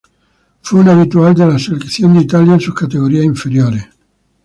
[0.63, 3.87] Fue un habitual de la selección de Italia en sus categorías inferiores.